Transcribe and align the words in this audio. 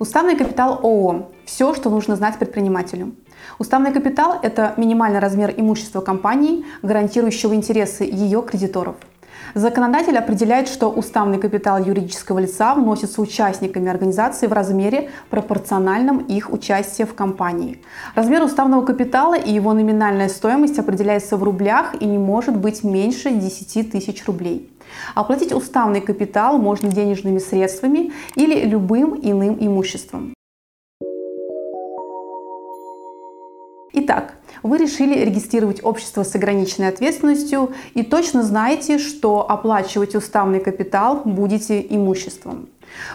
Уставный 0.00 0.36
капитал 0.36 0.78
ООО– 0.84 1.32
все, 1.44 1.74
что 1.74 1.90
нужно 1.90 2.14
знать 2.14 2.38
предпринимателю. 2.38 3.16
Уставный 3.58 3.92
капитал– 3.92 4.38
это 4.42 4.74
минимальный 4.76 5.18
размер 5.18 5.52
имущества 5.56 6.00
компании, 6.00 6.64
гарантирующего 6.82 7.52
интересы 7.54 8.04
ее 8.04 8.42
кредиторов. 8.42 8.94
Законодатель 9.54 10.16
определяет, 10.16 10.68
что 10.68 10.88
уставный 10.88 11.38
капитал 11.38 11.82
юридического 11.82 12.38
лица 12.38 12.76
вносится 12.76 13.20
участниками 13.20 13.88
организации 13.90 14.46
в 14.46 14.52
размере, 14.52 15.10
пропорциональном 15.30 16.18
их 16.18 16.52
участию 16.52 17.08
в 17.08 17.14
компании. 17.14 17.82
Размер 18.14 18.44
уставного 18.44 18.84
капитала 18.84 19.34
и 19.34 19.52
его 19.52 19.72
номинальная 19.72 20.28
стоимость 20.28 20.78
определяется 20.78 21.36
в 21.36 21.42
рублях 21.42 22.00
и 22.00 22.06
не 22.06 22.18
может 22.18 22.56
быть 22.56 22.84
меньше 22.84 23.32
10 23.32 23.90
тысяч 23.90 24.24
рублей. 24.26 24.70
Оплатить 25.14 25.52
уставный 25.52 26.00
капитал 26.00 26.58
можно 26.58 26.90
денежными 26.90 27.38
средствами 27.38 28.12
или 28.34 28.64
любым 28.64 29.18
иным 29.22 29.56
имуществом. 29.60 30.34
Итак, 33.92 34.34
вы 34.62 34.78
решили 34.78 35.24
регистрировать 35.24 35.82
общество 35.82 36.22
с 36.22 36.34
ограниченной 36.34 36.88
ответственностью 36.88 37.72
и 37.94 38.02
точно 38.02 38.42
знаете, 38.42 38.98
что 38.98 39.50
оплачивать 39.50 40.14
уставный 40.14 40.60
капитал 40.60 41.22
будете 41.24 41.80
имуществом. 41.80 42.68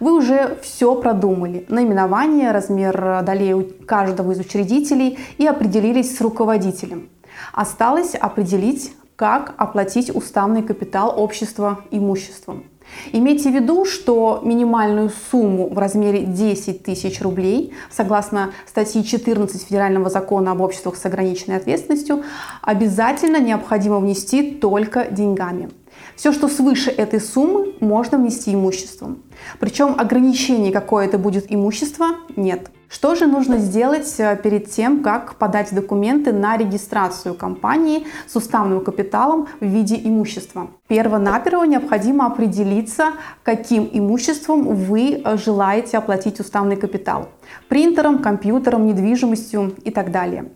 Вы 0.00 0.12
уже 0.16 0.58
все 0.62 0.94
продумали. 0.94 1.64
Наименование, 1.68 2.52
размер 2.52 3.22
долей 3.22 3.54
у 3.54 3.64
каждого 3.86 4.32
из 4.32 4.38
учредителей 4.38 5.18
и 5.38 5.46
определились 5.46 6.16
с 6.16 6.20
руководителем. 6.20 7.08
Осталось 7.52 8.14
определить 8.14 8.92
как 9.18 9.54
оплатить 9.56 10.14
уставный 10.14 10.62
капитал 10.62 11.12
общества 11.16 11.80
имуществом. 11.90 12.62
Имейте 13.10 13.50
в 13.50 13.52
виду, 13.52 13.84
что 13.84 14.40
минимальную 14.44 15.10
сумму 15.30 15.68
в 15.68 15.76
размере 15.76 16.22
10 16.22 16.84
тысяч 16.84 17.20
рублей, 17.20 17.74
согласно 17.90 18.52
статьи 18.64 19.02
14 19.02 19.60
Федерального 19.60 20.08
закона 20.08 20.52
об 20.52 20.60
обществах 20.60 20.94
с 20.94 21.04
ограниченной 21.04 21.56
ответственностью, 21.56 22.22
обязательно 22.62 23.40
необходимо 23.40 23.98
внести 23.98 24.52
только 24.52 25.08
деньгами. 25.10 25.70
Все, 26.14 26.32
что 26.32 26.46
свыше 26.46 26.92
этой 26.92 27.20
суммы, 27.20 27.74
можно 27.80 28.18
внести 28.18 28.54
имуществом. 28.54 29.24
Причем 29.58 29.96
ограничений, 29.98 30.70
какое 30.70 31.06
это 31.06 31.18
будет 31.18 31.46
имущество, 31.48 32.06
нет. 32.36 32.70
Что 32.88 33.14
же 33.14 33.26
нужно 33.26 33.58
сделать 33.58 34.14
э, 34.18 34.34
перед 34.42 34.70
тем, 34.70 35.02
как 35.02 35.34
подать 35.34 35.74
документы 35.74 36.32
на 36.32 36.56
регистрацию 36.56 37.34
компании 37.34 38.06
с 38.26 38.34
уставным 38.34 38.82
капиталом 38.82 39.46
в 39.60 39.66
виде 39.66 40.00
имущества? 40.02 40.70
Перво-наперво 40.88 41.64
необходимо 41.64 42.24
определиться, 42.24 43.12
каким 43.42 43.90
имуществом 43.92 44.74
вы 44.74 45.20
э, 45.22 45.36
желаете 45.36 45.98
оплатить 45.98 46.40
уставный 46.40 46.76
капитал. 46.76 47.28
Принтером, 47.68 48.20
компьютером, 48.20 48.86
недвижимостью 48.86 49.74
и 49.84 49.90
так 49.90 50.10
далее. 50.10 50.50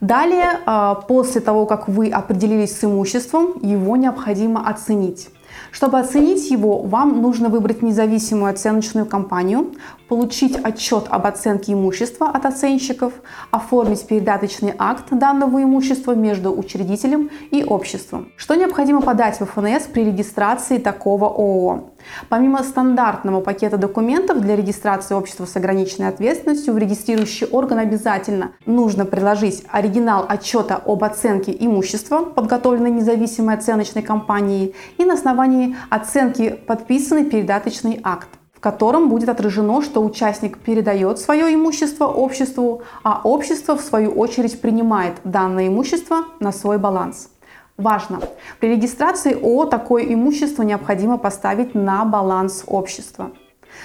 Далее, 0.00 0.58
э, 0.66 0.94
после 1.06 1.40
того, 1.40 1.64
как 1.64 1.86
вы 1.86 2.10
определились 2.10 2.76
с 2.76 2.82
имуществом, 2.82 3.54
его 3.62 3.96
необходимо 3.96 4.68
оценить. 4.68 5.28
Чтобы 5.70 5.98
оценить 5.98 6.50
его, 6.50 6.82
вам 6.82 7.22
нужно 7.22 7.48
выбрать 7.48 7.82
независимую 7.82 8.50
оценочную 8.50 9.06
компанию, 9.06 9.72
получить 10.08 10.56
отчет 10.56 11.04
об 11.08 11.26
оценке 11.26 11.72
имущества 11.72 12.28
от 12.28 12.46
оценщиков, 12.46 13.12
оформить 13.50 14.06
передаточный 14.06 14.74
акт 14.78 15.06
данного 15.10 15.62
имущества 15.62 16.12
между 16.12 16.56
учредителем 16.56 17.30
и 17.50 17.64
обществом. 17.64 18.32
Что 18.36 18.54
необходимо 18.54 19.00
подать 19.00 19.40
в 19.40 19.46
ФНС 19.46 19.84
при 19.92 20.04
регистрации 20.04 20.78
такого 20.78 21.26
ООО? 21.26 21.90
Помимо 22.28 22.62
стандартного 22.62 23.40
пакета 23.40 23.76
документов 23.76 24.40
для 24.40 24.56
регистрации 24.56 25.14
общества 25.14 25.46
с 25.46 25.56
ограниченной 25.56 26.08
ответственностью, 26.08 26.74
в 26.74 26.78
регистрирующий 26.78 27.46
орган 27.46 27.78
обязательно 27.78 28.52
нужно 28.66 29.04
приложить 29.04 29.64
оригинал 29.70 30.24
отчета 30.28 30.76
об 30.76 31.04
оценке 31.04 31.54
имущества, 31.58 32.24
подготовленной 32.24 32.90
независимой 32.90 33.56
оценочной 33.56 34.02
компанией, 34.02 34.74
и 34.96 35.04
на 35.04 35.14
основании 35.14 35.47
оценки 35.90 36.50
подписанный 36.66 37.24
передаточный 37.24 38.00
акт 38.02 38.28
в 38.58 38.60
котором 38.60 39.08
будет 39.08 39.28
отражено, 39.28 39.82
что 39.82 40.04
участник 40.04 40.58
передает 40.58 41.20
свое 41.20 41.54
имущество 41.54 42.06
обществу, 42.06 42.82
а 43.04 43.20
общество 43.22 43.76
в 43.76 43.80
свою 43.80 44.10
очередь 44.10 44.60
принимает 44.60 45.14
данное 45.22 45.68
имущество 45.68 46.24
на 46.40 46.50
свой 46.50 46.76
баланс. 46.76 47.30
Важно! 47.76 48.18
При 48.58 48.70
регистрации 48.70 49.32
ООО 49.32 49.66
такое 49.66 50.12
имущество 50.12 50.64
необходимо 50.64 51.18
поставить 51.18 51.76
на 51.76 52.04
баланс 52.04 52.64
общества. 52.66 53.30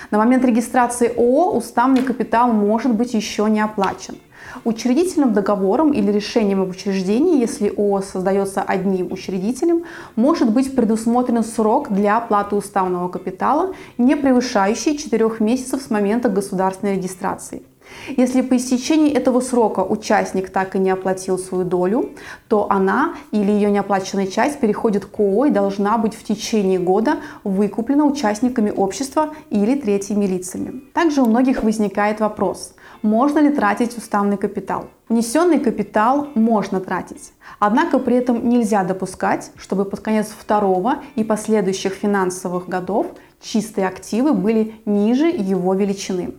На 0.10 0.18
момент 0.18 0.44
регистрации 0.44 1.14
ООО 1.16 1.56
уставный 1.56 2.02
капитал 2.02 2.52
может 2.52 2.96
быть 2.96 3.14
еще 3.14 3.48
не 3.52 3.62
оплачен. 3.62 4.16
Учредительным 4.64 5.34
договором 5.34 5.92
или 5.92 6.12
решением 6.12 6.62
об 6.62 6.70
учреждении, 6.70 7.40
если 7.40 7.70
ООО 7.70 8.02
создается 8.02 8.62
одним 8.62 9.12
учредителем, 9.12 9.84
может 10.16 10.52
быть 10.52 10.76
предусмотрен 10.76 11.44
срок 11.44 11.92
для 11.92 12.18
оплаты 12.18 12.56
уставного 12.56 13.10
капитала, 13.10 13.74
не 13.98 14.16
превышающий 14.16 14.98
4 14.98 15.30
месяцев 15.40 15.82
с 15.82 15.90
момента 15.90 16.30
государственной 16.30 16.96
регистрации. 16.96 17.64
Если 18.08 18.42
по 18.42 18.58
истечении 18.58 19.12
этого 19.12 19.40
срока 19.40 19.82
участник 19.82 20.50
так 20.50 20.76
и 20.76 20.80
не 20.80 20.92
оплатил 20.92 21.38
свою 21.38 21.64
долю, 21.64 22.12
то 22.48 22.68
она 22.70 23.16
или 23.32 23.52
ее 23.52 23.72
неоплаченная 23.72 24.28
часть 24.28 24.60
переходит 24.60 25.06
к 25.06 25.20
ООО 25.20 25.46
и 25.46 25.50
должна 25.50 25.98
быть 25.98 26.14
в 26.14 26.24
течение 26.24 26.80
года 26.80 27.18
выкуплена 27.44 28.06
участниками 28.06 28.72
общества 28.72 29.34
или 29.50 29.76
третьими 29.76 30.26
лицами. 30.26 30.82
Также 30.94 31.22
у 31.22 31.26
многих 31.26 31.64
возникает 31.64 32.20
вопрос, 32.20 32.74
можно 33.02 33.40
ли 33.40 33.50
тратить 33.50 33.98
уставный 33.98 34.38
капитал? 34.38 34.88
Внесенный 35.10 35.60
капитал 35.60 36.30
можно 36.36 36.80
тратить, 36.80 37.34
однако 37.60 38.00
при 38.00 38.16
этом 38.16 38.48
нельзя 38.48 38.84
допускать, 38.84 39.52
чтобы 39.58 39.84
под 39.84 40.00
конец 40.00 40.28
второго 40.28 41.04
и 41.16 41.24
последующих 41.24 41.94
финансовых 41.94 42.70
годов 42.70 43.08
чистые 43.42 43.88
активы 43.88 44.34
были 44.34 44.76
ниже 44.86 45.28
его 45.28 45.74
величины. 45.74 46.34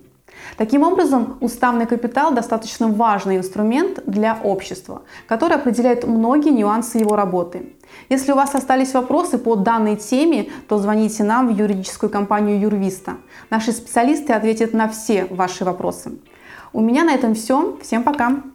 Таким 0.56 0.82
образом, 0.82 1.37
уставный 1.41 1.87
капитал 1.87 2.32
достаточно 2.32 2.88
важный 2.88 3.37
инструмент 3.37 4.03
для 4.06 4.38
общества, 4.43 5.03
который 5.27 5.56
определяет 5.56 6.06
многие 6.06 6.50
нюансы 6.50 6.99
его 6.99 7.16
работы. 7.16 7.75
Если 8.09 8.32
у 8.32 8.37
вас 8.37 8.54
остались 8.54 8.94
вопросы 8.94 9.38
по 9.38 9.56
данной 9.56 9.97
теме, 9.97 10.50
то 10.69 10.78
звоните 10.78 11.25
нам 11.25 11.49
в 11.49 11.56
юридическую 11.56 12.10
компанию 12.10 12.60
Юрвиста. 12.60 13.15
Наши 13.50 13.72
специалисты 13.72 14.33
ответят 14.33 14.72
на 14.72 14.88
все 14.88 15.27
ваши 15.27 15.65
вопросы. 15.65 16.12
У 16.72 16.81
меня 16.81 17.04
на 17.04 17.15
этом 17.15 17.34
все. 17.34 17.78
Всем 17.83 18.03
пока! 18.03 18.53